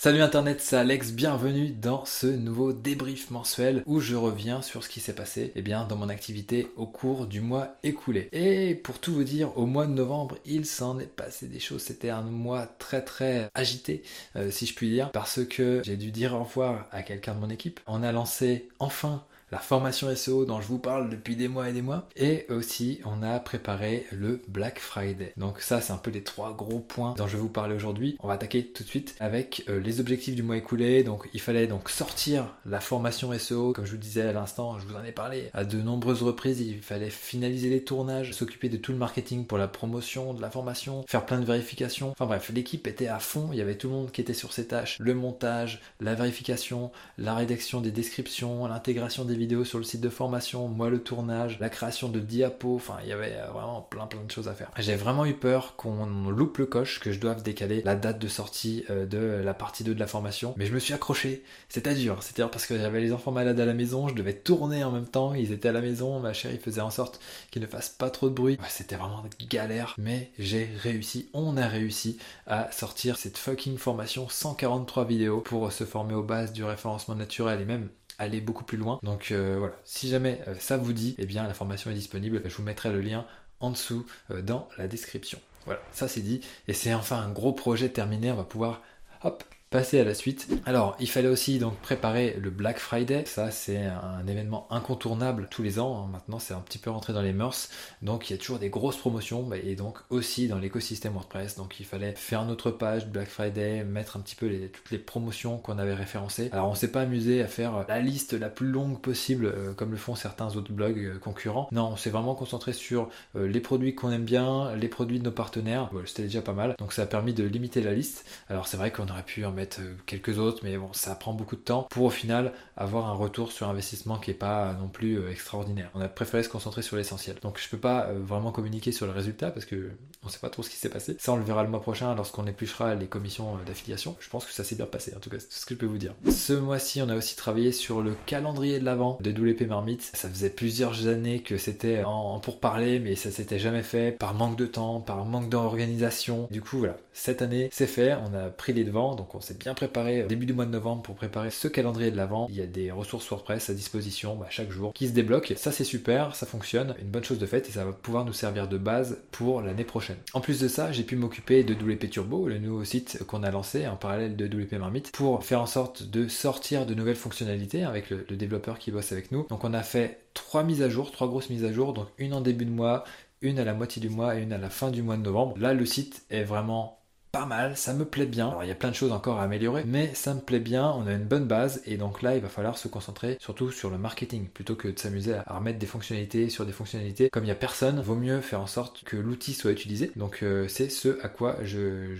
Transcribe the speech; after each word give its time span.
Salut 0.00 0.22
Internet, 0.22 0.60
c'est 0.60 0.76
Alex, 0.76 1.10
bienvenue 1.10 1.70
dans 1.70 2.04
ce 2.04 2.28
nouveau 2.28 2.72
débrief 2.72 3.32
mensuel 3.32 3.82
où 3.84 3.98
je 3.98 4.14
reviens 4.14 4.62
sur 4.62 4.84
ce 4.84 4.88
qui 4.88 5.00
s'est 5.00 5.12
passé 5.12 5.50
eh 5.56 5.60
bien, 5.60 5.88
dans 5.88 5.96
mon 5.96 6.08
activité 6.08 6.70
au 6.76 6.86
cours 6.86 7.26
du 7.26 7.40
mois 7.40 7.74
écoulé. 7.82 8.28
Et 8.30 8.76
pour 8.76 9.00
tout 9.00 9.12
vous 9.12 9.24
dire, 9.24 9.58
au 9.58 9.66
mois 9.66 9.86
de 9.86 9.92
novembre, 9.92 10.36
il 10.46 10.66
s'en 10.66 11.00
est 11.00 11.12
passé 11.12 11.48
des 11.48 11.58
choses. 11.58 11.82
C'était 11.82 12.10
un 12.10 12.22
mois 12.22 12.68
très 12.78 13.02
très 13.02 13.50
agité, 13.54 14.04
euh, 14.36 14.52
si 14.52 14.66
je 14.66 14.74
puis 14.74 14.88
dire, 14.88 15.10
parce 15.10 15.44
que 15.44 15.82
j'ai 15.84 15.96
dû 15.96 16.12
dire 16.12 16.32
au 16.32 16.44
revoir 16.44 16.86
à 16.92 17.02
quelqu'un 17.02 17.34
de 17.34 17.40
mon 17.40 17.50
équipe. 17.50 17.80
On 17.88 18.04
a 18.04 18.12
lancé 18.12 18.68
enfin 18.78 19.24
la 19.50 19.58
formation 19.58 20.14
SEO 20.14 20.44
dont 20.44 20.60
je 20.60 20.66
vous 20.66 20.78
parle 20.78 21.08
depuis 21.08 21.36
des 21.36 21.48
mois 21.48 21.68
et 21.68 21.72
des 21.72 21.82
mois. 21.82 22.08
Et 22.16 22.46
aussi, 22.50 23.00
on 23.04 23.22
a 23.22 23.38
préparé 23.40 24.06
le 24.12 24.42
Black 24.48 24.78
Friday. 24.78 25.32
Donc 25.36 25.60
ça, 25.60 25.80
c'est 25.80 25.92
un 25.92 25.96
peu 25.96 26.10
les 26.10 26.22
trois 26.22 26.54
gros 26.54 26.80
points 26.80 27.14
dont 27.16 27.26
je 27.26 27.36
vais 27.36 27.42
vous 27.42 27.48
parler 27.48 27.74
aujourd'hui. 27.74 28.16
On 28.20 28.28
va 28.28 28.34
attaquer 28.34 28.66
tout 28.66 28.82
de 28.82 28.88
suite 28.88 29.16
avec 29.20 29.64
euh, 29.68 29.80
les 29.80 30.00
objectifs 30.00 30.34
du 30.34 30.42
mois 30.42 30.56
écoulé. 30.56 31.02
Donc 31.02 31.28
il 31.32 31.40
fallait 31.40 31.66
donc 31.66 31.88
sortir 31.88 32.54
la 32.66 32.80
formation 32.80 33.36
SEO, 33.38 33.72
comme 33.72 33.86
je 33.86 33.92
vous 33.92 33.96
disais 33.96 34.22
à 34.22 34.32
l'instant, 34.32 34.78
je 34.78 34.86
vous 34.86 34.96
en 34.96 35.04
ai 35.04 35.12
parlé 35.12 35.50
à 35.54 35.64
de 35.64 35.80
nombreuses 35.80 36.22
reprises. 36.22 36.60
Il 36.60 36.82
fallait 36.82 37.10
finaliser 37.10 37.70
les 37.70 37.84
tournages, 37.84 38.32
s'occuper 38.32 38.68
de 38.68 38.76
tout 38.76 38.92
le 38.92 38.98
marketing 38.98 39.46
pour 39.46 39.58
la 39.58 39.68
promotion 39.68 40.34
de 40.34 40.42
la 40.42 40.50
formation, 40.50 41.04
faire 41.06 41.24
plein 41.24 41.40
de 41.40 41.44
vérifications. 41.44 42.10
Enfin 42.10 42.26
bref, 42.26 42.50
l'équipe 42.54 42.86
était 42.86 43.08
à 43.08 43.18
fond. 43.18 43.50
Il 43.52 43.58
y 43.58 43.62
avait 43.62 43.76
tout 43.76 43.88
le 43.88 43.94
monde 43.94 44.10
qui 44.10 44.20
était 44.20 44.34
sur 44.34 44.52
ses 44.52 44.66
tâches. 44.66 44.98
Le 44.98 45.14
montage, 45.14 45.80
la 46.00 46.14
vérification, 46.14 46.90
la 47.16 47.34
rédaction 47.34 47.80
des 47.80 47.90
descriptions, 47.90 48.66
l'intégration 48.66 49.24
des 49.24 49.37
vidéos 49.38 49.64
sur 49.64 49.78
le 49.78 49.84
site 49.84 50.00
de 50.00 50.08
formation, 50.08 50.68
moi 50.68 50.90
le 50.90 51.02
tournage, 51.02 51.58
la 51.60 51.70
création 51.70 52.08
de 52.08 52.20
diapos, 52.20 52.76
enfin 52.76 52.98
il 53.02 53.08
y 53.08 53.12
avait 53.12 53.34
euh, 53.36 53.50
vraiment 53.52 53.80
plein 53.80 54.06
plein 54.06 54.22
de 54.22 54.30
choses 54.30 54.48
à 54.48 54.54
faire. 54.54 54.70
J'ai 54.78 54.96
vraiment 54.96 55.24
eu 55.24 55.34
peur 55.34 55.76
qu'on 55.76 56.06
loupe 56.28 56.58
le 56.58 56.66
coche, 56.66 57.00
que 57.00 57.12
je 57.12 57.20
doive 57.20 57.42
décaler 57.42 57.82
la 57.84 57.94
date 57.94 58.18
de 58.18 58.28
sortie 58.28 58.84
euh, 58.90 59.06
de 59.06 59.42
la 59.42 59.54
partie 59.54 59.84
2 59.84 59.94
de 59.94 60.00
la 60.00 60.06
formation, 60.06 60.54
mais 60.56 60.66
je 60.66 60.74
me 60.74 60.78
suis 60.78 60.92
accroché, 60.92 61.42
c'était 61.68 61.94
dur, 61.94 62.22
c'était 62.22 62.42
parce 62.42 62.66
que 62.66 62.76
j'avais 62.76 63.00
les 63.00 63.12
enfants 63.12 63.32
malades 63.32 63.58
à 63.60 63.66
la 63.66 63.74
maison, 63.74 64.08
je 64.08 64.14
devais 64.14 64.34
tourner 64.34 64.84
en 64.84 64.90
même 64.90 65.06
temps, 65.06 65.34
ils 65.34 65.52
étaient 65.52 65.68
à 65.68 65.72
la 65.72 65.80
maison, 65.80 66.20
ma 66.20 66.32
chérie 66.32 66.58
faisait 66.58 66.80
en 66.80 66.90
sorte 66.90 67.20
qu'ils 67.50 67.62
ne 67.62 67.66
fassent 67.66 67.88
pas 67.88 68.10
trop 68.10 68.28
de 68.28 68.34
bruit, 68.34 68.58
c'était 68.68 68.96
vraiment 68.96 69.22
galère, 69.48 69.94
mais 69.98 70.30
j'ai 70.38 70.68
réussi, 70.82 71.28
on 71.32 71.56
a 71.56 71.66
réussi 71.66 72.18
à 72.46 72.70
sortir 72.72 73.16
cette 73.16 73.38
fucking 73.38 73.78
formation 73.78 74.28
143 74.28 75.04
vidéos 75.04 75.40
pour 75.40 75.72
se 75.72 75.84
former 75.84 76.14
aux 76.14 76.22
bases 76.22 76.52
du 76.52 76.64
référencement 76.64 77.14
naturel 77.14 77.60
et 77.60 77.64
même 77.64 77.88
aller 78.18 78.40
beaucoup 78.40 78.64
plus 78.64 78.76
loin. 78.76 78.98
Donc 79.02 79.30
euh, 79.30 79.56
voilà, 79.58 79.74
si 79.84 80.08
jamais 80.08 80.40
euh, 80.48 80.54
ça 80.58 80.76
vous 80.76 80.92
dit, 80.92 81.14
eh 81.18 81.26
bien 81.26 81.46
la 81.46 81.54
formation 81.54 81.90
est 81.90 81.94
disponible. 81.94 82.42
Je 82.44 82.54
vous 82.54 82.62
mettrai 82.62 82.92
le 82.92 83.00
lien 83.00 83.24
en 83.60 83.70
dessous 83.70 84.06
euh, 84.30 84.42
dans 84.42 84.68
la 84.76 84.88
description. 84.88 85.38
Voilà, 85.64 85.80
ça 85.92 86.08
c'est 86.08 86.20
dit. 86.20 86.40
Et 86.66 86.72
c'est 86.72 86.92
enfin 86.94 87.18
un 87.18 87.30
gros 87.30 87.52
projet 87.52 87.88
terminé. 87.88 88.32
On 88.32 88.36
va 88.36 88.44
pouvoir 88.44 88.82
hop, 89.22 89.44
passer 89.70 90.00
à 90.00 90.04
la 90.04 90.14
suite. 90.14 90.48
Alors, 90.64 90.96
il 90.98 91.08
fallait 91.08 91.28
aussi 91.28 91.58
donc 91.58 91.76
préparer 91.76 92.36
le 92.40 92.50
Black 92.50 92.78
Friday. 92.78 93.24
Ça, 93.26 93.50
c'est 93.50 93.78
un 93.78 94.26
événement 94.26 94.66
incontournable 94.70 95.48
tous 95.50 95.62
les 95.62 95.78
ans. 95.78 96.06
Maintenant, 96.06 96.38
c'est 96.38 96.54
un 96.54 96.60
petit 96.60 96.78
peu 96.78 96.90
rentré 96.90 97.12
dans 97.12 97.22
les 97.22 97.32
mœurs. 97.32 97.68
Donc, 98.02 98.30
il 98.30 98.32
y 98.32 98.36
a 98.36 98.38
toujours 98.38 98.58
des 98.58 98.70
grosses 98.70 98.96
promotions 98.96 99.48
et 99.52 99.74
donc 99.74 99.98
aussi 100.10 100.48
dans 100.48 100.58
l'écosystème 100.58 101.12
WordPress. 101.12 101.56
Donc, 101.56 101.80
il 101.80 101.86
fallait 101.86 102.14
faire 102.14 102.44
notre 102.44 102.70
page 102.70 103.08
Black 103.08 103.28
Friday, 103.28 103.84
mettre 103.84 104.16
un 104.16 104.20
petit 104.20 104.36
peu 104.36 104.48
toutes 104.72 104.90
les 104.90 104.98
promotions 104.98 105.58
qu'on 105.58 105.78
avait 105.78 105.94
référencées. 105.94 106.48
Alors, 106.52 106.68
on 106.68 106.74
s'est 106.74 106.90
pas 106.90 107.02
amusé 107.02 107.42
à 107.42 107.46
faire 107.46 107.84
la 107.88 108.00
liste 108.00 108.32
la 108.32 108.48
plus 108.48 108.68
longue 108.68 109.00
possible 109.00 109.46
euh, 109.46 109.72
comme 109.74 109.90
le 109.90 109.96
font 109.96 110.14
certains 110.14 110.56
autres 110.56 110.72
blogs 110.72 110.98
euh, 110.98 111.18
concurrents. 111.18 111.68
Non, 111.72 111.88
on 111.88 111.96
s'est 111.96 112.10
vraiment 112.10 112.34
concentré 112.34 112.72
sur 112.72 113.10
euh, 113.36 113.46
les 113.46 113.60
produits 113.60 113.94
qu'on 113.94 114.10
aime 114.10 114.24
bien, 114.24 114.74
les 114.76 114.88
produits 114.88 115.18
de 115.18 115.24
nos 115.24 115.30
partenaires. 115.30 115.88
Voilà, 115.92 116.06
C'était 116.06 116.22
déjà 116.22 116.42
pas 116.42 116.52
mal. 116.52 116.74
Donc, 116.78 116.92
ça 116.92 117.02
a 117.02 117.06
permis 117.06 117.34
de 117.34 117.44
limiter 117.44 117.82
la 117.82 117.92
liste. 117.92 118.24
Alors, 118.48 118.66
c'est 118.66 118.76
vrai 118.76 118.90
qu'on 118.90 119.08
aurait 119.08 119.22
pu 119.22 119.44
en 119.44 119.57
mettre 119.58 119.80
euh, 119.80 119.94
quelques 120.06 120.38
autres, 120.38 120.60
mais 120.62 120.76
bon, 120.76 120.92
ça 120.92 121.14
prend 121.14 121.32
beaucoup 121.32 121.56
de 121.56 121.60
temps 121.60 121.86
pour 121.90 122.04
au 122.04 122.10
final 122.10 122.52
avoir 122.76 123.06
un 123.06 123.12
retour 123.12 123.52
sur 123.52 123.68
investissement 123.68 124.18
qui 124.18 124.30
est 124.30 124.34
pas 124.34 124.74
non 124.80 124.88
plus 124.88 125.18
euh, 125.18 125.30
extraordinaire. 125.30 125.90
On 125.94 126.00
a 126.00 126.08
préféré 126.08 126.42
se 126.42 126.48
concentrer 126.48 126.82
sur 126.82 126.96
l'essentiel. 126.96 127.36
Donc 127.42 127.60
je 127.60 127.68
peux 127.68 127.78
pas 127.78 128.06
euh, 128.06 128.18
vraiment 128.20 128.52
communiquer 128.52 128.92
sur 128.92 129.06
le 129.06 129.12
résultat 129.12 129.50
parce 129.50 129.66
que 129.66 129.90
on 130.24 130.28
sait 130.28 130.38
pas 130.38 130.50
trop 130.50 130.62
ce 130.62 130.70
qui 130.70 130.76
s'est 130.76 130.88
passé. 130.88 131.16
Ça 131.18 131.32
on 131.32 131.36
le 131.36 131.44
verra 131.44 131.62
le 131.62 131.68
mois 131.68 131.82
prochain 131.82 132.14
lorsqu'on 132.14 132.46
épluchera 132.46 132.94
les 132.94 133.06
commissions 133.06 133.56
d'affiliation. 133.66 134.16
Je 134.20 134.28
pense 134.28 134.46
que 134.46 134.52
ça 134.52 134.64
s'est 134.64 134.76
bien 134.76 134.86
passé. 134.86 135.14
En 135.16 135.20
tout 135.20 135.30
cas, 135.30 135.38
c'est 135.38 135.48
tout 135.48 135.54
ce 135.54 135.66
que 135.66 135.74
je 135.74 135.78
peux 135.78 135.86
vous 135.86 135.98
dire. 135.98 136.14
Ce 136.30 136.52
mois-ci, 136.52 137.02
on 137.02 137.08
a 137.08 137.16
aussi 137.16 137.36
travaillé 137.36 137.72
sur 137.72 138.00
le 138.00 138.14
calendrier 138.26 138.78
de 138.80 138.84
l'avant 138.84 139.18
de 139.20 139.30
WP 139.30 139.62
Marmite. 139.68 140.02
Ça 140.14 140.28
faisait 140.28 140.50
plusieurs 140.50 141.06
années 141.08 141.40
que 141.40 141.56
c'était 141.56 142.04
en 142.04 142.40
pour 142.40 142.60
parler, 142.60 143.00
mais 143.00 143.14
ça 143.14 143.30
s'était 143.30 143.58
jamais 143.58 143.82
fait 143.82 144.12
par 144.12 144.34
manque 144.34 144.56
de 144.56 144.66
temps, 144.66 145.00
par 145.00 145.24
manque 145.24 145.48
d'organisation. 145.48 146.48
Du 146.50 146.60
coup, 146.60 146.78
voilà, 146.78 146.96
cette 147.12 147.42
année, 147.42 147.68
c'est 147.72 147.86
fait. 147.86 148.14
On 148.14 148.34
a 148.34 148.48
pris 148.50 148.72
les 148.72 148.84
devants, 148.84 149.14
donc 149.14 149.34
on 149.34 149.40
s'est 149.48 149.54
bien 149.54 149.74
préparé 149.74 150.24
début 150.24 150.46
du 150.46 150.52
mois 150.52 150.66
de 150.66 150.70
novembre 150.70 151.02
pour 151.02 151.14
préparer 151.14 151.50
ce 151.50 151.68
calendrier 151.68 152.10
de 152.10 152.16
l'avant. 152.16 152.46
Il 152.50 152.56
y 152.56 152.60
a 152.60 152.66
des 152.66 152.90
ressources 152.90 153.28
WordPress 153.28 153.70
à 153.70 153.74
disposition 153.74 154.36
bah, 154.36 154.46
chaque 154.50 154.70
jour 154.70 154.92
qui 154.92 155.08
se 155.08 155.12
débloquent. 155.12 155.54
Ça 155.56 155.72
c'est 155.72 155.84
super, 155.84 156.34
ça 156.34 156.44
fonctionne, 156.44 156.94
une 157.00 157.08
bonne 157.08 157.24
chose 157.24 157.38
de 157.38 157.46
fait 157.46 157.66
et 157.66 157.72
ça 157.72 157.84
va 157.84 157.92
pouvoir 157.92 158.24
nous 158.24 158.32
servir 158.32 158.68
de 158.68 158.76
base 158.76 159.18
pour 159.30 159.62
l'année 159.62 159.84
prochaine. 159.84 160.18
En 160.34 160.40
plus 160.40 160.60
de 160.60 160.68
ça, 160.68 160.92
j'ai 160.92 161.02
pu 161.02 161.16
m'occuper 161.16 161.64
de 161.64 161.74
WP 161.74 162.10
Turbo, 162.10 162.48
le 162.48 162.58
nouveau 162.58 162.84
site 162.84 163.24
qu'on 163.26 163.42
a 163.42 163.50
lancé 163.50 163.86
en 163.86 163.96
parallèle 163.96 164.36
de 164.36 164.46
WP 164.46 164.74
Marmite 164.74 165.12
pour 165.12 165.42
faire 165.42 165.62
en 165.62 165.66
sorte 165.66 166.02
de 166.02 166.28
sortir 166.28 166.84
de 166.84 166.94
nouvelles 166.94 167.16
fonctionnalités 167.16 167.84
avec 167.84 168.10
le 168.10 168.36
développeur 168.36 168.78
qui 168.78 168.90
bosse 168.90 169.12
avec 169.12 169.32
nous. 169.32 169.46
Donc 169.48 169.64
on 169.64 169.72
a 169.72 169.82
fait 169.82 170.20
trois 170.34 170.62
mises 170.62 170.82
à 170.82 170.90
jour, 170.90 171.10
trois 171.10 171.28
grosses 171.28 171.48
mises 171.48 171.64
à 171.64 171.72
jour, 171.72 171.94
donc 171.94 172.08
une 172.18 172.34
en 172.34 172.40
début 172.42 172.66
de 172.66 172.70
mois, 172.70 173.04
une 173.40 173.58
à 173.58 173.64
la 173.64 173.74
moitié 173.74 174.02
du 174.02 174.08
mois 174.08 174.36
et 174.36 174.42
une 174.42 174.52
à 174.52 174.58
la 174.58 174.70
fin 174.70 174.90
du 174.90 175.02
mois 175.02 175.16
de 175.16 175.22
novembre. 175.22 175.56
Là, 175.58 175.72
le 175.72 175.86
site 175.86 176.24
est 176.30 176.44
vraiment 176.44 176.97
pas 177.30 177.46
mal, 177.46 177.76
ça 177.76 177.92
me 177.92 178.04
plaît 178.04 178.26
bien. 178.26 178.48
Alors 178.48 178.64
il 178.64 178.68
y 178.68 178.72
a 178.72 178.74
plein 178.74 178.90
de 178.90 178.94
choses 178.94 179.12
encore 179.12 179.38
à 179.38 179.42
améliorer, 179.42 179.84
mais 179.86 180.12
ça 180.14 180.34
me 180.34 180.40
plaît 180.40 180.60
bien, 180.60 180.90
on 180.90 181.06
a 181.06 181.12
une 181.12 181.24
bonne 181.24 181.46
base 181.46 181.82
et 181.86 181.96
donc 181.96 182.22
là 182.22 182.36
il 182.36 182.42
va 182.42 182.48
falloir 182.48 182.78
se 182.78 182.88
concentrer 182.88 183.36
surtout 183.40 183.70
sur 183.70 183.90
le 183.90 183.98
marketing 183.98 184.48
plutôt 184.48 184.76
que 184.76 184.88
de 184.88 184.98
s'amuser 184.98 185.34
à 185.34 185.54
remettre 185.54 185.78
des 185.78 185.86
fonctionnalités 185.86 186.48
sur 186.48 186.64
des 186.66 186.72
fonctionnalités. 186.72 187.28
Comme 187.30 187.44
il 187.44 187.48
n'y 187.48 187.52
a 187.52 187.56
personne, 187.56 188.00
vaut 188.00 188.14
mieux 188.14 188.40
faire 188.40 188.60
en 188.60 188.66
sorte 188.66 189.04
que 189.04 189.16
l'outil 189.16 189.54
soit 189.54 189.72
utilisé. 189.72 190.10
Donc 190.16 190.42
euh, 190.42 190.68
c'est 190.68 190.88
ce 190.88 191.18
à 191.22 191.28
quoi 191.28 191.56
je, 191.64 191.78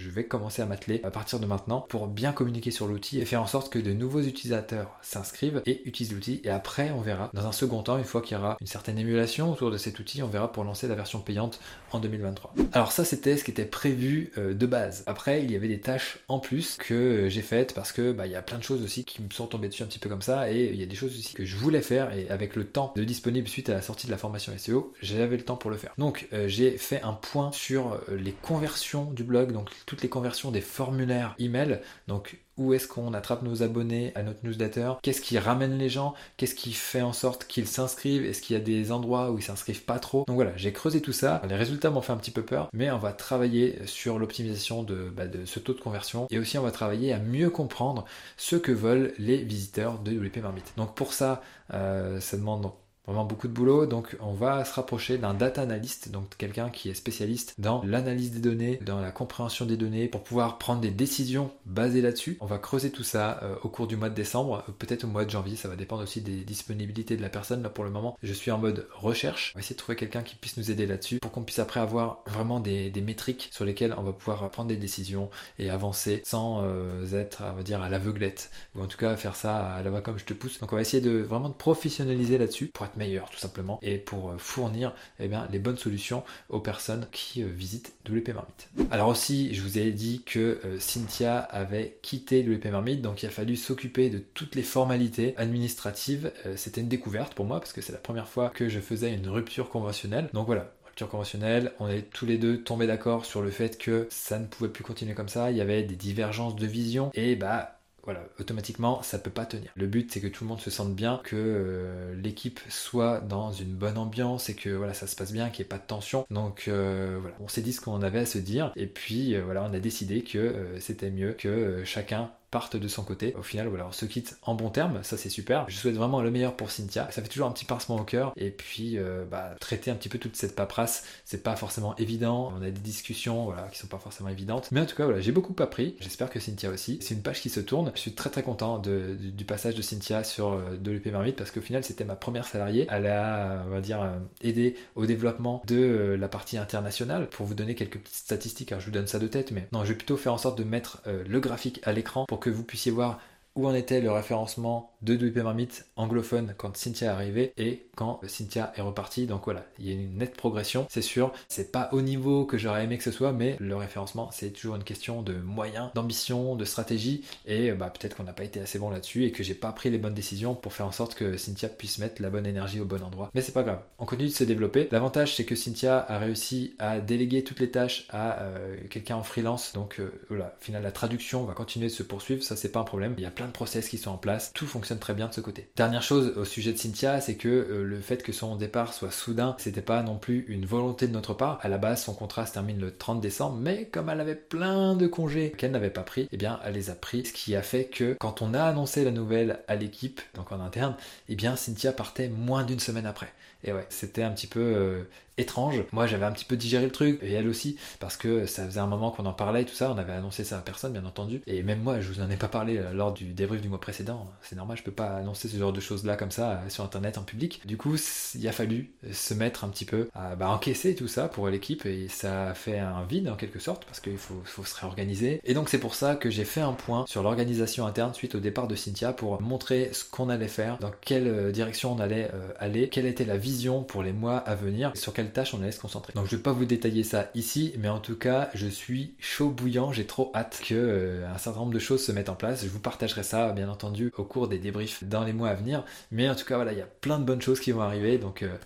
vais 0.08 0.24
commencer 0.24 0.62
à 0.62 0.66
m'atteler 0.66 1.00
à 1.04 1.10
partir 1.10 1.38
de 1.38 1.46
maintenant 1.46 1.84
pour 1.88 2.06
bien 2.06 2.32
communiquer 2.32 2.70
sur 2.70 2.86
l'outil 2.86 3.20
et 3.20 3.24
faire 3.24 3.42
en 3.42 3.46
sorte 3.46 3.72
que 3.72 3.78
de 3.78 3.92
nouveaux 3.92 4.22
utilisateurs 4.22 4.98
s'inscrivent 5.02 5.62
et 5.66 5.86
utilisent 5.86 6.12
l'outil 6.12 6.40
et 6.44 6.50
après 6.50 6.90
on 6.90 7.00
verra 7.00 7.30
dans 7.34 7.46
un 7.46 7.52
second 7.52 7.82
temps 7.82 7.98
une 7.98 8.04
fois 8.04 8.22
qu'il 8.22 8.36
y 8.36 8.40
aura 8.40 8.56
une 8.60 8.66
certaine 8.66 8.98
émulation 8.98 9.52
autour 9.52 9.70
de 9.70 9.76
cet 9.76 9.98
outil 9.98 10.22
on 10.22 10.28
verra 10.28 10.50
pour 10.50 10.64
lancer 10.64 10.88
la 10.88 10.94
version 10.94 11.20
payante 11.20 11.60
en 11.92 12.00
2023. 12.00 12.54
Alors 12.72 12.92
ça 12.92 13.04
c'était 13.04 13.36
ce 13.36 13.44
qui 13.44 13.50
était 13.50 13.64
prévu 13.64 14.32
euh, 14.38 14.54
de 14.54 14.66
base. 14.66 14.97
Après, 15.06 15.42
il 15.42 15.50
y 15.50 15.56
avait 15.56 15.68
des 15.68 15.80
tâches 15.80 16.18
en 16.28 16.38
plus 16.38 16.76
que 16.76 17.28
j'ai 17.28 17.42
faites 17.42 17.74
parce 17.74 17.92
que 17.92 18.12
bah, 18.12 18.26
il 18.26 18.32
y 18.32 18.36
a 18.36 18.42
plein 18.42 18.58
de 18.58 18.62
choses 18.62 18.82
aussi 18.82 19.04
qui 19.04 19.22
me 19.22 19.30
sont 19.30 19.46
tombées 19.46 19.68
dessus 19.68 19.82
un 19.82 19.86
petit 19.86 19.98
peu 19.98 20.08
comme 20.08 20.22
ça 20.22 20.50
et 20.50 20.66
il 20.66 20.76
y 20.76 20.82
a 20.82 20.86
des 20.86 20.96
choses 20.96 21.16
aussi 21.16 21.34
que 21.34 21.44
je 21.44 21.56
voulais 21.56 21.82
faire 21.82 22.12
et 22.14 22.28
avec 22.30 22.56
le 22.56 22.64
temps 22.64 22.92
de 22.96 23.04
disponible 23.04 23.48
suite 23.48 23.68
à 23.70 23.74
la 23.74 23.82
sortie 23.82 24.06
de 24.06 24.12
la 24.12 24.18
formation 24.18 24.52
SEO, 24.56 24.92
j'avais 25.02 25.36
le 25.36 25.44
temps 25.44 25.56
pour 25.56 25.70
le 25.70 25.76
faire. 25.76 25.94
Donc 25.98 26.28
euh, 26.32 26.48
j'ai 26.48 26.76
fait 26.78 27.02
un 27.02 27.12
point 27.12 27.52
sur 27.52 27.92
euh, 27.92 28.16
les 28.16 28.32
conversions 28.32 29.10
du 29.10 29.24
blog, 29.24 29.52
donc 29.52 29.70
toutes 29.86 30.02
les 30.02 30.08
conversions 30.08 30.50
des 30.50 30.60
formulaires 30.60 31.34
email. 31.38 31.80
Donc 32.06 32.38
où 32.58 32.74
est-ce 32.74 32.88
qu'on 32.88 33.14
attrape 33.14 33.42
nos 33.42 33.62
abonnés 33.62 34.12
à 34.14 34.22
notre 34.22 34.44
newsletter, 34.44 34.94
qu'est-ce 35.02 35.20
qui 35.20 35.38
ramène 35.38 35.78
les 35.78 35.88
gens, 35.88 36.14
qu'est-ce 36.36 36.54
qui 36.54 36.72
fait 36.72 37.02
en 37.02 37.12
sorte 37.12 37.46
qu'ils 37.46 37.68
s'inscrivent, 37.68 38.24
est-ce 38.24 38.42
qu'il 38.42 38.54
y 38.54 38.60
a 38.60 38.62
des 38.62 38.92
endroits 38.92 39.30
où 39.30 39.38
ils 39.38 39.42
s'inscrivent 39.42 39.84
pas 39.84 39.98
trop. 39.98 40.24
Donc 40.26 40.36
voilà, 40.36 40.52
j'ai 40.56 40.72
creusé 40.72 41.00
tout 41.00 41.12
ça, 41.12 41.40
les 41.48 41.56
résultats 41.56 41.90
m'ont 41.90 42.02
fait 42.02 42.12
un 42.12 42.16
petit 42.16 42.30
peu 42.30 42.42
peur, 42.42 42.68
mais 42.72 42.90
on 42.90 42.98
va 42.98 43.12
travailler 43.12 43.78
sur 43.86 44.18
l'optimisation 44.18 44.82
de, 44.82 45.10
bah, 45.14 45.24
ce 45.44 45.58
taux 45.58 45.74
de 45.74 45.80
conversion 45.80 46.26
et 46.30 46.38
aussi 46.38 46.58
on 46.58 46.62
va 46.62 46.70
travailler 46.70 47.12
à 47.12 47.18
mieux 47.18 47.50
comprendre 47.50 48.04
ce 48.36 48.56
que 48.56 48.72
veulent 48.72 49.14
les 49.18 49.38
visiteurs 49.38 49.98
de 49.98 50.12
WP 50.12 50.38
Marmite. 50.38 50.72
Donc 50.76 50.94
pour 50.94 51.12
ça, 51.12 51.42
euh, 51.74 52.20
ça 52.20 52.36
demande 52.36 52.70
vraiment 53.08 53.24
beaucoup 53.24 53.48
de 53.48 53.52
boulot. 53.52 53.86
Donc 53.86 54.16
on 54.20 54.32
va 54.32 54.64
se 54.64 54.74
rapprocher 54.74 55.18
d'un 55.18 55.34
data 55.34 55.62
analyst, 55.62 56.10
donc 56.10 56.36
quelqu'un 56.36 56.68
qui 56.68 56.90
est 56.90 56.94
spécialiste 56.94 57.54
dans 57.58 57.82
l'analyse 57.84 58.32
des 58.32 58.40
données, 58.40 58.78
dans 58.84 59.00
la 59.00 59.10
compréhension 59.10 59.64
des 59.64 59.76
données, 59.76 60.08
pour 60.08 60.22
pouvoir 60.22 60.58
prendre 60.58 60.80
des 60.80 60.90
décisions 60.90 61.50
basées 61.64 62.02
là-dessus. 62.02 62.36
On 62.40 62.46
va 62.46 62.58
creuser 62.58 62.90
tout 62.90 63.02
ça 63.02 63.40
euh, 63.42 63.56
au 63.62 63.68
cours 63.68 63.86
du 63.86 63.96
mois 63.96 64.10
de 64.10 64.14
décembre, 64.14 64.64
euh, 64.68 64.72
peut-être 64.78 65.04
au 65.04 65.08
mois 65.08 65.24
de 65.24 65.30
janvier, 65.30 65.56
ça 65.56 65.68
va 65.68 65.76
dépendre 65.76 66.02
aussi 66.02 66.20
des 66.20 66.44
disponibilités 66.44 67.16
de 67.16 67.22
la 67.22 67.30
personne. 67.30 67.62
Là 67.62 67.70
pour 67.70 67.84
le 67.84 67.90
moment, 67.90 68.16
je 68.22 68.32
suis 68.32 68.50
en 68.50 68.58
mode 68.58 68.86
recherche. 68.92 69.52
On 69.54 69.58
va 69.58 69.60
essayer 69.60 69.74
de 69.74 69.80
trouver 69.80 69.96
quelqu'un 69.96 70.22
qui 70.22 70.36
puisse 70.36 70.56
nous 70.56 70.70
aider 70.70 70.86
là-dessus 70.86 71.18
pour 71.18 71.32
qu'on 71.32 71.42
puisse 71.42 71.58
après 71.58 71.80
avoir 71.80 72.22
vraiment 72.26 72.60
des, 72.60 72.92
métriques 72.98 73.48
sur 73.52 73.64
lesquelles 73.64 73.94
on 73.96 74.02
va 74.02 74.12
pouvoir 74.12 74.50
prendre 74.50 74.68
des 74.68 74.76
décisions 74.76 75.30
et 75.58 75.70
avancer 75.70 76.20
sans 76.24 76.62
euh, 76.64 77.06
être, 77.12 77.42
on 77.48 77.56
va 77.56 77.62
dire, 77.62 77.80
à 77.80 77.88
l'aveuglette. 77.88 78.50
Ou 78.74 78.82
en 78.82 78.86
tout 78.86 78.98
cas 78.98 79.16
faire 79.16 79.36
ça 79.36 79.74
à 79.74 79.82
la 79.82 79.90
va 79.90 80.00
comme 80.00 80.18
je 80.18 80.24
te 80.24 80.34
pousse. 80.34 80.58
Donc 80.58 80.72
on 80.72 80.76
va 80.76 80.82
essayer 80.82 81.00
de 81.00 81.20
vraiment 81.20 81.48
de 81.48 81.54
professionnaliser 81.54 82.36
là-dessus 82.36 82.66
pour 82.66 82.84
être 82.84 82.97
meilleur 82.98 83.30
tout 83.30 83.38
simplement 83.38 83.78
et 83.82 83.98
pour 83.98 84.30
euh, 84.30 84.38
fournir 84.38 84.92
eh 85.20 85.28
bien, 85.28 85.48
les 85.50 85.58
bonnes 85.58 85.78
solutions 85.78 86.24
aux 86.48 86.60
personnes 86.60 87.06
qui 87.12 87.42
euh, 87.42 87.46
visitent 87.46 87.94
WP 88.08 88.28
Marmite. 88.34 88.68
Alors 88.90 89.08
aussi, 89.08 89.54
je 89.54 89.62
vous 89.62 89.78
ai 89.78 89.90
dit 89.92 90.22
que 90.24 90.60
euh, 90.64 90.78
Cynthia 90.78 91.38
avait 91.38 91.98
quitté 92.02 92.42
WP 92.42 92.66
Marmite, 92.66 93.02
donc 93.02 93.22
il 93.22 93.26
a 93.26 93.30
fallu 93.30 93.56
s'occuper 93.56 94.10
de 94.10 94.18
toutes 94.18 94.54
les 94.54 94.62
formalités 94.62 95.34
administratives. 95.36 96.32
C'était 96.56 96.80
une 96.80 96.88
découverte 96.88 97.34
pour 97.34 97.44
moi 97.44 97.60
parce 97.60 97.72
que 97.72 97.80
c'est 97.80 97.92
la 97.92 97.98
première 97.98 98.28
fois 98.28 98.50
que 98.50 98.68
je 98.68 98.80
faisais 98.80 99.12
une 99.12 99.28
rupture 99.28 99.68
conventionnelle. 99.68 100.28
Donc 100.32 100.46
voilà, 100.46 100.72
rupture 100.84 101.08
conventionnelle. 101.08 101.72
On 101.78 101.88
est 101.88 102.02
tous 102.02 102.26
les 102.26 102.38
deux 102.38 102.62
tombés 102.62 102.86
d'accord 102.86 103.24
sur 103.24 103.42
le 103.42 103.50
fait 103.50 103.78
que 103.78 104.06
ça 104.10 104.38
ne 104.38 104.46
pouvait 104.46 104.70
plus 104.70 104.84
continuer 104.84 105.14
comme 105.14 105.28
ça. 105.28 105.50
Il 105.50 105.56
y 105.56 105.60
avait 105.60 105.82
des 105.82 105.96
divergences 105.96 106.56
de 106.56 106.66
vision 106.66 107.10
et 107.14 107.36
bah 107.36 107.77
voilà, 108.04 108.24
automatiquement, 108.40 109.02
ça 109.02 109.18
peut 109.18 109.30
pas 109.30 109.44
tenir. 109.44 109.70
Le 109.76 109.86
but, 109.86 110.10
c'est 110.10 110.20
que 110.20 110.28
tout 110.28 110.44
le 110.44 110.48
monde 110.48 110.60
se 110.60 110.70
sente 110.70 110.94
bien, 110.94 111.20
que 111.24 111.36
euh, 111.36 112.14
l'équipe 112.14 112.60
soit 112.68 113.20
dans 113.20 113.52
une 113.52 113.74
bonne 113.74 113.98
ambiance 113.98 114.48
et 114.48 114.54
que 114.54 114.70
voilà, 114.70 114.94
ça 114.94 115.06
se 115.06 115.16
passe 115.16 115.32
bien, 115.32 115.50
qu'il 115.50 115.62
n'y 115.62 115.66
ait 115.66 115.68
pas 115.68 115.78
de 115.78 115.86
tension. 115.86 116.26
Donc 116.30 116.68
euh, 116.68 117.18
voilà, 117.20 117.36
on 117.40 117.48
s'est 117.48 117.60
dit 117.60 117.72
ce 117.72 117.80
qu'on 117.80 118.00
avait 118.02 118.20
à 118.20 118.26
se 118.26 118.38
dire 118.38 118.72
et 118.76 118.86
puis 118.86 119.34
euh, 119.34 119.42
voilà, 119.44 119.62
on 119.62 119.74
a 119.74 119.78
décidé 119.78 120.22
que 120.22 120.54
c'était 120.80 121.10
mieux 121.10 121.32
que 121.32 121.82
chacun 121.84 122.30
partent 122.50 122.76
de 122.76 122.88
son 122.88 123.02
côté. 123.02 123.34
Au 123.38 123.42
final, 123.42 123.68
voilà, 123.68 123.86
on 123.86 123.92
se 123.92 124.06
quitte 124.06 124.38
en 124.42 124.54
bon 124.54 124.70
terme, 124.70 125.00
ça 125.02 125.16
c'est 125.16 125.28
super. 125.28 125.68
Je 125.68 125.76
souhaite 125.76 125.94
vraiment 125.94 126.22
le 126.22 126.30
meilleur 126.30 126.56
pour 126.56 126.70
Cynthia. 126.70 127.08
Ça 127.10 127.22
fait 127.22 127.28
toujours 127.28 127.46
un 127.46 127.52
petit 127.52 127.64
pincement 127.64 127.96
au 127.96 128.04
cœur. 128.04 128.32
Et 128.36 128.50
puis, 128.50 128.98
euh, 128.98 129.24
bah, 129.24 129.54
traiter 129.60 129.90
un 129.90 129.94
petit 129.94 130.08
peu 130.08 130.18
toute 130.18 130.36
cette 130.36 130.54
paperasse, 130.54 131.04
c'est 131.24 131.42
pas 131.42 131.56
forcément 131.56 131.94
évident. 131.96 132.52
On 132.56 132.62
a 132.62 132.70
des 132.70 132.80
discussions, 132.80 133.44
voilà, 133.44 133.68
qui 133.72 133.78
sont 133.78 133.86
pas 133.86 133.98
forcément 133.98 134.30
évidentes. 134.30 134.68
Mais 134.72 134.80
en 134.80 134.86
tout 134.86 134.96
cas, 134.96 135.04
voilà, 135.04 135.20
j'ai 135.20 135.32
beaucoup 135.32 135.54
appris. 135.62 135.96
J'espère 136.00 136.30
que 136.30 136.40
Cynthia 136.40 136.70
aussi. 136.70 136.98
C'est 137.02 137.14
une 137.14 137.22
page 137.22 137.40
qui 137.40 137.50
se 137.50 137.60
tourne. 137.60 137.92
Je 137.94 138.00
suis 138.00 138.12
très 138.12 138.30
très 138.30 138.42
content 138.42 138.78
du, 138.78 139.44
passage 139.44 139.74
de 139.74 139.82
Cynthia 139.82 140.24
sur 140.24 140.52
euh, 140.52 140.76
de 140.78 140.90
l'UP 140.90 141.06
Marmite 141.06 141.36
parce 141.36 141.50
qu'au 141.50 141.60
final, 141.60 141.84
c'était 141.84 142.04
ma 142.04 142.16
première 142.16 142.46
salariée. 142.46 142.86
Elle 142.90 143.06
a, 143.06 143.64
on 143.66 143.70
va 143.70 143.80
dire, 143.80 144.02
euh, 144.02 144.18
aidé 144.42 144.76
au 144.94 145.06
développement 145.06 145.62
de 145.66 146.16
la 146.18 146.28
partie 146.28 146.58
internationale. 146.58 147.28
Pour 147.28 147.46
vous 147.46 147.54
donner 147.54 147.74
quelques 147.74 147.98
petites 147.98 148.14
statistiques, 148.14 148.72
alors 148.72 148.80
je 148.80 148.86
vous 148.86 148.92
donne 148.92 149.06
ça 149.06 149.18
de 149.18 149.26
tête, 149.26 149.52
mais 149.52 149.68
non, 149.72 149.84
je 149.84 149.90
vais 149.90 149.96
plutôt 149.96 150.16
faire 150.16 150.32
en 150.32 150.38
sorte 150.38 150.58
de 150.58 150.64
mettre 150.64 151.02
le 151.06 151.40
graphique 151.40 151.80
à 151.84 151.92
l'écran 151.92 152.24
pour 152.26 152.37
que 152.38 152.50
vous 152.50 152.64
puissiez 152.64 152.92
voir 152.92 153.20
où 153.58 153.66
en 153.66 153.74
était 153.74 154.00
le 154.00 154.12
référencement 154.12 154.92
de 155.02 155.14
WP 155.14 155.38
Marmite 155.38 155.86
anglophone 155.96 156.54
quand 156.56 156.76
Cynthia 156.76 157.08
est 157.08 157.10
arrivée 157.10 157.52
et 157.58 157.88
quand 157.96 158.20
Cynthia 158.26 158.72
est 158.76 158.80
repartie. 158.80 159.26
Donc 159.26 159.42
voilà, 159.44 159.64
il 159.80 159.86
y 159.86 159.90
a 159.90 159.94
une 159.94 160.16
nette 160.18 160.36
progression, 160.36 160.86
c'est 160.88 161.02
sûr. 161.02 161.32
C'est 161.48 161.72
pas 161.72 161.88
au 161.90 162.00
niveau 162.00 162.44
que 162.44 162.56
j'aurais 162.56 162.84
aimé 162.84 162.98
que 162.98 163.04
ce 163.04 163.10
soit, 163.10 163.32
mais 163.32 163.56
le 163.58 163.74
référencement, 163.74 164.30
c'est 164.30 164.50
toujours 164.50 164.76
une 164.76 164.84
question 164.84 165.22
de 165.22 165.34
moyens, 165.34 165.90
d'ambition, 165.96 166.54
de 166.54 166.64
stratégie. 166.64 167.24
Et 167.46 167.72
bah, 167.72 167.90
peut-être 167.90 168.16
qu'on 168.16 168.22
n'a 168.22 168.32
pas 168.32 168.44
été 168.44 168.60
assez 168.60 168.78
bon 168.78 168.90
là-dessus 168.90 169.24
et 169.24 169.32
que 169.32 169.42
j'ai 169.42 169.54
pas 169.54 169.72
pris 169.72 169.90
les 169.90 169.98
bonnes 169.98 170.14
décisions 170.14 170.54
pour 170.54 170.72
faire 170.72 170.86
en 170.86 170.92
sorte 170.92 171.16
que 171.16 171.36
Cynthia 171.36 171.68
puisse 171.68 171.98
mettre 171.98 172.22
la 172.22 172.30
bonne 172.30 172.46
énergie 172.46 172.78
au 172.78 172.84
bon 172.84 173.02
endroit. 173.02 173.30
Mais 173.34 173.42
c'est 173.42 173.50
pas 173.50 173.64
grave, 173.64 173.80
on 173.98 174.06
continue 174.06 174.28
de 174.28 174.34
se 174.34 174.44
développer. 174.44 174.88
L'avantage, 174.92 175.34
c'est 175.34 175.44
que 175.44 175.56
Cynthia 175.56 175.98
a 176.08 176.18
réussi 176.18 176.76
à 176.78 177.00
déléguer 177.00 177.42
toutes 177.42 177.58
les 177.58 177.72
tâches 177.72 178.06
à 178.10 178.40
euh, 178.42 178.76
quelqu'un 178.88 179.16
en 179.16 179.24
freelance. 179.24 179.72
Donc 179.72 179.98
euh, 179.98 180.12
voilà, 180.28 180.54
au 180.60 180.64
final, 180.64 180.84
la 180.84 180.92
traduction 180.92 181.42
va 181.42 181.54
continuer 181.54 181.88
de 181.88 181.92
se 181.92 182.04
poursuivre, 182.04 182.44
ça 182.44 182.54
c'est 182.54 182.70
pas 182.70 182.78
un 182.78 182.84
problème. 182.84 183.14
Il 183.18 183.24
y 183.24 183.26
a 183.26 183.32
plein 183.32 183.47
process 183.52 183.88
qui 183.88 183.98
sont 183.98 184.10
en 184.10 184.18
place, 184.18 184.52
tout 184.54 184.66
fonctionne 184.66 184.98
très 184.98 185.14
bien 185.14 185.28
de 185.28 185.34
ce 185.34 185.40
côté. 185.40 185.68
Dernière 185.76 186.02
chose 186.02 186.34
au 186.36 186.44
sujet 186.44 186.72
de 186.72 186.78
Cynthia, 186.78 187.20
c'est 187.20 187.36
que 187.36 187.48
euh, 187.48 187.84
le 187.84 188.00
fait 188.00 188.22
que 188.22 188.32
son 188.32 188.56
départ 188.56 188.92
soit 188.92 189.10
soudain, 189.10 189.54
c'était 189.58 189.82
pas 189.82 190.02
non 190.02 190.16
plus 190.16 190.44
une 190.48 190.66
volonté 190.66 191.06
de 191.06 191.12
notre 191.12 191.34
part. 191.34 191.58
À 191.62 191.68
la 191.68 191.78
base, 191.78 192.02
son 192.04 192.14
contrat 192.14 192.46
se 192.46 192.52
termine 192.52 192.80
le 192.80 192.96
30 192.96 193.20
décembre, 193.20 193.56
mais 193.56 193.86
comme 193.86 194.08
elle 194.08 194.20
avait 194.20 194.34
plein 194.34 194.94
de 194.94 195.06
congés 195.06 195.52
qu'elle 195.56 195.72
n'avait 195.72 195.90
pas 195.90 196.02
pris, 196.02 196.28
eh 196.32 196.36
bien, 196.36 196.60
elle 196.64 196.74
les 196.74 196.90
a 196.90 196.94
pris. 196.94 197.24
Ce 197.26 197.32
qui 197.32 197.54
a 197.56 197.62
fait 197.62 197.84
que 197.84 198.16
quand 198.18 198.42
on 198.42 198.54
a 198.54 198.62
annoncé 198.62 199.04
la 199.04 199.10
nouvelle 199.10 199.60
à 199.68 199.76
l'équipe, 199.76 200.20
donc 200.34 200.52
en 200.52 200.60
interne, 200.60 200.94
eh 201.28 201.36
bien, 201.36 201.56
Cynthia 201.56 201.92
partait 201.92 202.28
moins 202.28 202.64
d'une 202.64 202.80
semaine 202.80 203.06
après. 203.06 203.32
Et 203.64 203.72
ouais, 203.72 203.86
c'était 203.88 204.22
un 204.22 204.30
petit 204.30 204.46
peu 204.46 204.60
euh, 204.60 205.02
étrange. 205.36 205.82
Moi, 205.92 206.06
j'avais 206.06 206.24
un 206.24 206.32
petit 206.32 206.44
peu 206.44 206.56
digéré 206.56 206.84
le 206.84 206.92
truc, 206.92 207.18
et 207.22 207.32
elle 207.32 207.48
aussi, 207.48 207.76
parce 207.98 208.16
que 208.16 208.46
ça 208.46 208.64
faisait 208.64 208.80
un 208.80 208.86
moment 208.86 209.10
qu'on 209.10 209.26
en 209.26 209.32
parlait 209.32 209.62
et 209.62 209.64
tout 209.64 209.74
ça. 209.74 209.90
On 209.90 209.98
avait 209.98 210.12
annoncé 210.12 210.44
ça 210.44 210.58
à 210.58 210.60
personne, 210.60 210.92
bien 210.92 211.04
entendu. 211.04 211.42
Et 211.46 211.62
même 211.62 211.82
moi, 211.82 212.00
je 212.00 212.08
vous 212.12 212.20
en 212.20 212.30
ai 212.30 212.36
pas 212.36 212.48
parlé 212.48 212.78
euh, 212.78 212.92
lors 212.92 213.12
du 213.12 213.27
débrief 213.32 213.60
du 213.60 213.68
mois 213.68 213.80
précédent. 213.80 214.26
C'est 214.42 214.56
normal, 214.56 214.76
je 214.76 214.82
peux 214.82 214.92
pas 214.92 215.16
annoncer 215.16 215.48
ce 215.48 215.56
genre 215.56 215.72
de 215.72 215.80
choses 215.80 216.04
là 216.04 216.16
comme 216.16 216.30
ça 216.30 216.52
euh, 216.52 216.68
sur 216.68 216.84
internet 216.84 217.18
en 217.18 217.22
public. 217.22 217.62
Du 217.66 217.76
coup, 217.76 217.96
il 218.34 218.48
a 218.48 218.52
fallu 218.52 218.90
euh, 219.04 219.12
se 219.12 219.34
mettre 219.34 219.64
un 219.64 219.68
petit 219.68 219.84
peu 219.84 220.08
à 220.14 220.36
bah, 220.36 220.48
encaisser 220.48 220.94
tout 220.94 221.08
ça 221.08 221.28
pour 221.28 221.48
l'équipe, 221.48 221.86
et 221.86 222.08
ça 222.08 222.48
a 222.48 222.54
fait 222.54 222.78
un 222.78 223.04
vide 223.04 223.28
en 223.28 223.36
quelque 223.36 223.58
sorte, 223.58 223.84
parce 223.84 224.00
qu'il 224.00 224.18
faut, 224.18 224.42
se 224.44 224.80
réorganiser. 224.80 225.40
Et 225.44 225.54
donc, 225.54 225.68
c'est 225.68 225.78
pour 225.78 225.94
ça 225.94 226.16
que 226.16 226.30
j'ai 226.30 226.44
fait 226.44 226.60
un 226.60 226.72
point 226.72 227.04
sur 227.06 227.22
l'organisation 227.22 227.86
interne 227.86 228.12
suite 228.14 228.34
au 228.34 228.40
départ 228.40 228.68
de 228.68 228.74
Cynthia 228.74 229.12
pour 229.12 229.40
montrer 229.40 229.90
ce 229.92 230.04
qu'on 230.04 230.28
allait 230.28 230.48
faire, 230.48 230.78
dans 230.78 230.92
quelle 231.00 231.52
direction 231.52 231.92
on 231.92 232.00
allait 232.00 232.30
aller, 232.58 232.88
quelle 232.88 233.06
était 233.06 233.24
la 233.24 233.36
vision 233.36 233.82
pour 233.82 234.02
les 234.02 234.12
mois 234.12 234.38
à 234.38 234.54
venir, 234.54 234.92
sur 234.94 235.12
quelle 235.12 235.30
tâches 235.30 235.54
on 235.54 235.62
allait 235.62 235.72
se 235.72 235.80
concentrer. 235.80 236.12
Donc 236.14 236.26
je 236.26 236.36
vais 236.36 236.42
pas 236.42 236.52
vous 236.52 236.64
détailler 236.64 237.04
ça 237.04 237.30
ici, 237.34 237.72
mais 237.78 237.88
en 237.88 238.00
tout 238.00 238.16
cas, 238.16 238.50
je 238.54 238.66
suis 238.66 239.14
chaud 239.18 239.50
bouillant, 239.50 239.92
j'ai 239.92 240.06
trop 240.06 240.32
hâte 240.34 240.60
que 240.64 240.74
euh, 240.74 241.32
un 241.32 241.38
certain 241.38 241.60
nombre 241.60 241.72
de 241.72 241.78
choses 241.78 242.04
se 242.04 242.12
mettent 242.12 242.28
en 242.28 242.34
place. 242.34 242.62
Je 242.64 242.68
vous 242.68 242.80
partagerai 242.80 243.17
ça, 243.22 243.52
bien 243.52 243.68
entendu, 243.68 244.12
au 244.16 244.24
cours 244.24 244.48
des 244.48 244.58
débriefs 244.58 245.04
dans 245.04 245.24
les 245.24 245.32
mois 245.32 245.48
à 245.50 245.54
venir. 245.54 245.84
Mais 246.10 246.28
en 246.28 246.34
tout 246.34 246.44
cas, 246.44 246.56
voilà, 246.56 246.72
il 246.72 246.78
y 246.78 246.82
a 246.82 246.86
plein 246.86 247.18
de 247.18 247.24
bonnes 247.24 247.42
choses 247.42 247.60
qui 247.60 247.72
vont 247.72 247.82
arriver, 247.82 248.18
donc 248.18 248.42
euh, 248.42 248.56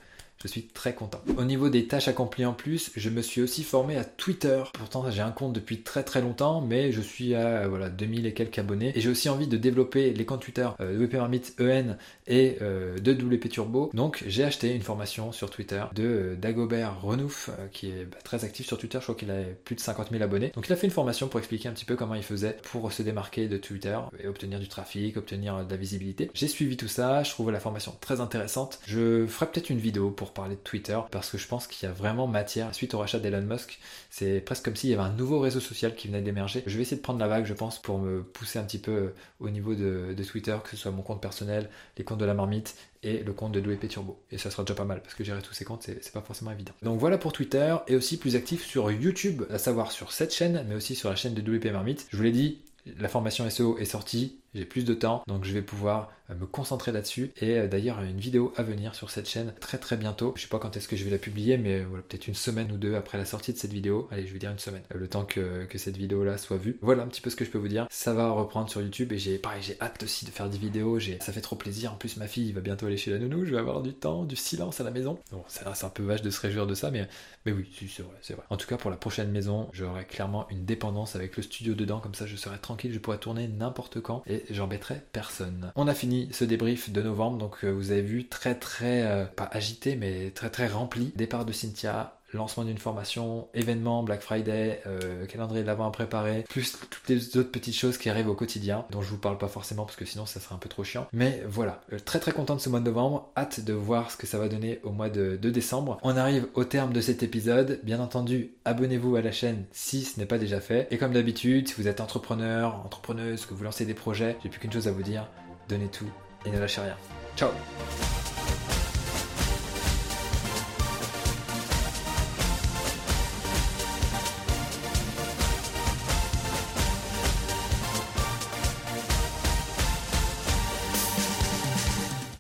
je 0.43 0.49
suis 0.49 0.65
très 0.65 0.95
content. 0.95 1.21
Au 1.37 1.45
niveau 1.45 1.69
des 1.69 1.87
tâches 1.87 2.09
accomplies 2.09 2.45
en 2.45 2.53
plus, 2.53 2.91
je 2.97 3.11
me 3.11 3.23
suis 3.23 3.41
aussi 3.41 3.63
formé 3.63 3.97
à 3.97 4.05
Twitter. 4.05 4.63
Pourtant, 4.75 5.09
j'ai 5.11 5.23
un 5.23 5.31
compte 5.31 5.53
depuis 5.53 5.83
très 5.83 6.03
très 6.03 6.21
longtemps, 6.21 6.61
mais 6.61 6.93
je 6.93 7.01
suis 7.01 7.35
à 7.35 7.69
voilà 7.69 7.89
2000 7.89 8.27
et 8.27 8.35
quelques 8.35 8.59
abonnés. 8.59 8.93
Et 8.97 9.01
j'ai 9.01 9.09
aussi 9.09 9.29
envie 9.29 9.47
de 9.47 9.57
développer 9.57 10.13
les 10.13 10.25
comptes 10.25 10.43
Twitter 10.43 10.69
euh, 10.81 10.99
de 10.99 11.05
WP 11.05 11.15
Marmite 11.15 11.55
EN 11.61 11.97
et 12.27 12.59
euh, 12.61 12.99
de 12.99 13.13
WP 13.13 13.49
Turbo. 13.49 13.91
Donc, 13.95 14.25
j'ai 14.27 14.45
acheté 14.45 14.75
une 14.75 14.83
formation 14.83 15.33
sur 15.33 15.51
Twitter 15.51 15.85
de 15.95 16.03
euh, 16.03 16.37
Dagobert 16.37 17.01
Renouf, 17.01 17.51
qui 17.73 17.89
est 17.89 18.05
bah, 18.05 18.19
très 18.25 18.45
actif 18.45 18.67
sur 18.67 18.79
Twitter. 18.79 18.99
Je 18.99 19.05
crois 19.05 19.15
qu'il 19.15 19.31
a 19.31 19.43
plus 19.65 19.77
de 19.77 19.81
50 19.81 20.11
000 20.11 20.23
abonnés. 20.23 20.51
Donc, 20.55 20.67
il 20.67 20.73
a 20.73 20.77
fait 20.77 20.87
une 20.87 20.93
formation 20.93 21.29
pour 21.29 21.39
expliquer 21.39 21.69
un 21.69 21.73
petit 21.73 21.85
peu 21.85 21.97
comment 21.97 22.15
il 22.15 22.23
faisait 22.23 22.57
pour 22.63 22.93
se 22.93 23.03
démarquer 23.03 23.49
de 23.49 23.57
Twitter 23.57 23.99
et 24.19 24.27
obtenir 24.27 24.59
du 24.59 24.69
trafic, 24.69 25.17
obtenir 25.17 25.65
de 25.65 25.71
la 25.71 25.77
visibilité. 25.77 26.31
J'ai 26.35 26.49
suivi 26.49 26.77
tout 26.77 26.89
ça. 26.89 27.23
Je 27.23 27.31
trouve 27.31 27.51
la 27.51 27.61
formation 27.61 27.95
très 28.01 28.21
intéressante. 28.21 28.81
Je 28.87 29.27
ferai 29.27 29.47
peut-être 29.47 29.71
une 29.71 29.79
vidéo 29.79 30.11
pour 30.11 30.32
parler 30.33 30.57
de 30.57 30.61
Twitter 30.61 30.99
parce 31.11 31.31
que 31.31 31.39
je 31.39 31.47
pense 31.47 31.67
qu'il 31.67 31.89
y 31.89 31.91
a 31.91 31.95
vraiment 31.95 32.27
matière. 32.27 32.75
Suite 32.75 32.95
au 32.95 32.99
rachat 32.99 33.19
d'Elon 33.19 33.43
Musk, 33.43 33.79
c'est 34.11 34.41
presque 34.41 34.65
comme 34.65 34.77
s'il 34.77 34.91
y 34.91 34.95
avait 34.95 35.03
un 35.03 35.13
nouveau 35.13 35.41
réseau 35.41 35.61
social 35.61 35.95
qui 35.95 36.09
venait 36.09 36.23
d'émerger. 36.23 36.63
Je 36.67 36.77
vais 36.77 36.83
essayer 36.83 36.97
de 36.97 37.03
prendre 37.03 37.19
la 37.19 37.29
vague, 37.29 37.45
je 37.45 37.55
pense, 37.55 37.81
pour 37.81 37.99
me 37.99 38.23
pousser 38.23 38.59
un 38.59 38.65
petit 38.65 38.79
peu 38.79 38.93
euh, 38.93 39.15
au 39.41 39.51
niveau 39.51 39.75
de, 39.75 40.15
Twitter, 40.23 40.57
que 40.63 40.71
ce 40.71 40.77
soit 40.77 40.91
mon 40.91 41.03
compte 41.03 41.21
personnel, 41.21 41.69
les 41.99 42.05
comptes 42.05 42.19
de 42.19 42.25
la 42.25 42.35
marmite 42.35 42.77
et 43.03 43.23
le 43.23 43.33
compte 43.33 43.53
de 43.53 43.61
WP 43.61 43.89
Turbo. 43.89 44.21
Et 44.31 44.39
ça 44.39 44.51
sera 44.51 44.63
déjà 44.63 44.75
pas 44.75 44.85
mal 44.85 45.03
parce 45.03 45.15
que 45.15 45.25
gérer 45.25 45.43
tous 45.43 45.55
ces 45.55 45.65
comptes, 45.65 45.83
c'est 45.83 46.13
pas 46.13 46.21
forcément 46.21 46.53
évident. 46.53 46.73
Donc 46.83 46.99
voilà 46.99 47.19
pour 47.19 47.33
Twitter 47.33 47.77
et 47.89 47.97
aussi 47.97 48.17
plus 48.19 48.37
actif 48.37 48.65
sur 48.65 48.91
YouTube, 48.91 49.43
à 49.51 49.59
savoir 49.59 49.93
sur 49.93 50.13
cette 50.13 50.33
chaîne, 50.33 50.65
mais 50.69 50.75
aussi 50.75 50.95
sur 50.95 51.11
la 51.11 51.17
chaîne 51.17 51.35
de 51.35 51.43
WP 51.43 51.73
Marmite. 51.73 52.07
Je 52.11 52.17
vous 52.17 52.23
l'ai 52.23 52.33
dit, 52.33 52.61
la 52.99 53.09
formation 53.09 53.49
SEO 53.49 53.79
est 53.79 53.85
sortie, 53.85 54.42
j'ai 54.55 54.65
plus 54.65 54.85
de 54.85 54.95
temps, 54.95 55.23
donc 55.27 55.45
je 55.45 55.53
vais 55.53 55.63
pouvoir 55.63 56.11
euh, 56.31 56.35
me 56.35 56.47
concentrer 56.47 56.93
là-dessus. 56.93 57.33
Et 57.41 57.59
euh, 57.59 57.69
d'ailleurs, 57.69 58.03
une 58.03 58.19
vidéo 58.19 58.53
à 58.57 58.63
venir 58.63 58.95
sur 58.95 59.11
cette 59.11 59.29
chaîne 59.29 59.55
très 59.61 59.79
très 59.79 59.97
bientôt. 59.97 60.35
Je 60.37 60.43
sais 60.43 60.49
pas 60.49 60.59
quand 60.59 60.77
est-ce 60.77 60.89
que 60.89 60.97
je 60.97 61.05
vais 61.05 61.11
la 61.11 61.19
publier, 61.19 61.57
mais 61.57 61.81
euh, 61.81 61.85
voilà, 61.89 62.03
peut-être 62.03 62.29
une 62.29 62.35
semaine 62.35 62.71
ou 62.71 62.77
deux 62.77 62.95
après 62.95 63.19
la 63.19 63.25
sortie 63.25 63.53
de 63.53 63.59
cette 63.59 63.73
vidéo. 63.73 64.09
Allez, 64.11 64.27
je 64.27 64.33
vais 64.33 64.39
dire 64.39 64.51
une 64.51 64.59
semaine, 64.59 64.83
le 64.95 65.09
temps 65.09 65.25
que, 65.25 65.67
cette 65.75 65.97
vidéo-là 65.97 66.39
soit 66.39 66.59
vue. 66.59 66.79
Voilà 66.81 67.03
un 67.03 67.09
petit 67.09 67.21
peu 67.21 67.31
ce 67.31 67.35
que 67.35 67.45
je 67.45 67.51
peux 67.51 67.59
vous 67.59 67.69
dire. 67.69 67.87
Ça 67.91 68.13
va 68.13 68.31
reprendre 68.31 68.71
sur 68.71 68.81
YouTube 68.81 69.13
et 69.13 69.19
j'ai 69.19 69.39
pareil, 69.39 69.63
j'ai 69.63 69.77
hâte 69.81 70.03
aussi 70.03 70.25
de 70.27 70.31
faire 70.31 70.49
des 70.49 70.59
vidéos. 70.59 71.01
Ça 71.21 71.33
fait 71.33 71.41
trop 71.41 71.57
plaisir. 71.57 71.93
En 71.93 71.97
plus, 71.97 72.17
ma 72.19 72.29
fille 72.29 72.53
va 72.53 72.61
bientôt 72.61 72.87
aller 72.87 72.97
chez 72.97 73.11
la 73.11 73.19
nounou. 73.19 73.45
Je 73.45 73.51
vais 73.51 73.59
avoir 73.59 73.83
du 73.83 73.95
temps, 73.95 74.25
du 74.25 74.37
silence 74.37 74.81
à 74.81 74.85
la 74.85 74.91
maison. 74.91 75.19
Bon, 75.33 75.43
c'est 75.49 75.67
un 75.67 75.89
peu 75.89 76.03
vache 76.03 76.23
de 76.23 76.31
se 76.31 76.41
réjouir 76.41 76.67
de 76.67 76.75
ça, 76.75 76.91
mais, 76.91 77.09
mais 77.47 77.53
oui, 77.53 77.69
c'est 77.89 78.03
vrai, 78.03 78.17
c'est 78.21 78.35
vrai. 78.35 78.45
En 78.51 78.57
tout 78.57 78.67
cas, 78.67 78.77
pour 78.77 78.91
la 78.91 78.97
prochaine 78.97 79.31
maison, 79.31 79.69
j'aurai 79.73 80.05
clairement 80.05 80.47
une 80.51 80.65
dépendance 80.65 81.17
avec 81.17 81.37
le 81.37 81.43
studio 81.43 81.75
dedans. 81.75 81.99
Comme 82.01 82.15
ça, 82.15 82.27
je 82.27 82.37
serai 82.37 82.59
tranquille, 82.59 82.93
je 82.93 82.99
pourrai 82.99 83.19
tourner 83.19 83.49
n'importe 83.49 84.01
quand 84.01 84.23
j'embêterai 84.51 85.03
personne. 85.13 85.73
On 85.77 85.89
a 85.89 85.95
fini 85.95 86.29
ce 86.33 86.45
débrief 86.45 86.91
de 86.91 87.03
novembre, 87.03 87.39
donc 87.39 87.65
euh, 87.65 87.71
vous 87.71 87.91
avez 87.91 88.03
vu 88.03 88.29
très 88.29 88.55
très, 88.55 89.03
euh, 89.03 89.25
pas 89.25 89.49
agité, 89.53 89.97
mais 89.97 90.31
très 90.31 90.51
très 90.51 90.67
rempli. 90.67 91.13
Départ 91.17 91.45
de 91.45 91.53
Cynthia, 91.53 92.19
lancement 92.33 92.65
d'une 92.65 92.79
formation, 92.79 93.49
événement, 93.55 94.03
Black 94.03 94.23
Friday, 94.23 94.81
euh, 94.87 95.27
calendrier 95.27 95.63
de 95.63 95.67
l'avant 95.67 95.87
à 95.87 95.91
préparer, 95.91 96.45
plus 96.49 96.79
toutes 96.91 97.09
les 97.09 97.37
autres 97.37 97.51
petites 97.51 97.77
choses 97.77 97.99
qui 97.99 98.11
arrivent 98.11 98.29
au 98.29 98.35
quotidien, 98.35 98.85
dont 98.91 99.03
je 99.03 99.09
vous 99.09 99.19
parle 99.19 99.39
pas 99.39 99.49
forcément 99.49 99.85
parce 99.85 99.97
que 99.97 100.05
sinon 100.05 100.27
ça 100.27 100.41
serait 100.41 100.55
un 100.55 100.59
peu 100.59 100.69
trop 100.69 100.85
chiant. 100.85 101.07
Mais 101.13 101.43
voilà, 101.47 101.81
euh, 101.93 101.99
très 101.99 102.19
très 102.19 102.33
content 102.33 102.57
de 102.57 102.61
ce 102.61 102.69
mois 102.69 102.81
de 102.81 102.85
novembre, 102.85 103.31
hâte 103.37 103.65
de 103.65 103.73
voir 103.73 104.11
ce 104.11 104.17
que 104.17 104.27
ça 104.27 104.39
va 104.39 104.49
donner 104.49 104.81
au 104.83 104.91
mois 104.91 105.09
de 105.09 105.37
décembre. 105.37 105.99
On 106.03 106.17
arrive 106.17 106.47
au 106.55 106.65
terme 106.65 106.93
de 106.93 107.01
cet 107.01 107.23
épisode, 107.23 107.81
bien 107.83 108.01
entendu, 108.01 108.53
abonnez-vous 108.65 109.17
à 109.17 109.23
la 109.23 109.33
chaîne 109.33 109.65
si 109.73 110.03
ce 110.03 110.19
n'est 110.19 110.27
pas 110.27 110.39
déjà 110.39 110.61
fait. 110.61 110.89
Et 110.91 110.99
comme 110.99 111.13
d'habitude, 111.13 111.69
si 111.69 111.75
vous 111.75 111.89
êtes 111.89 112.01
entrepreneur, 112.01 112.83
entrepreneuse, 112.85 113.47
que 113.47 113.55
vous 113.55 113.65
lancez 113.65 113.85
des 113.85 113.95
projets, 113.95 114.37
j'ai 114.43 114.49
plus 114.49 114.61
qu'une 114.61 114.73
chose 114.73 114.89
à 114.89 114.93
vous 114.93 115.03
dire, 115.03 115.29
donnez 115.69 115.89
tout 115.89 116.11
et 116.45 116.51
ne 116.51 116.59
lâchez 116.59 116.81
rien. 116.81 116.97
Ciao 117.37 117.51